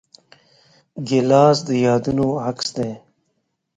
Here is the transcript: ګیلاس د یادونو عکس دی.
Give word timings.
ګیلاس 1.07 1.57
د 1.67 1.69
یادونو 1.85 2.27
عکس 2.47 2.67
دی. 2.75 2.91